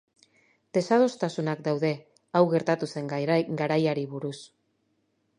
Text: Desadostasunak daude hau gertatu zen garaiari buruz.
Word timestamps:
Desadostasunak 0.75 1.59
daude 1.67 1.91
hau 2.39 2.41
gertatu 2.53 2.89
zen 2.93 3.11
garaiari 3.67 4.07
buruz. 4.15 4.35